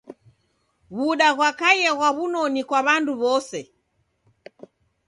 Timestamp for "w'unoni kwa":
2.17-2.79